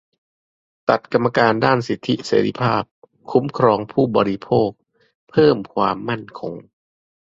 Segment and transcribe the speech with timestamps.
[0.89, 2.83] ตัดกรรมการด้านสิทธิเสรีภาพ-
[3.31, 4.69] คุ้มครองผู้บริโภค
[5.29, 6.53] เพิ่มความมั่นคง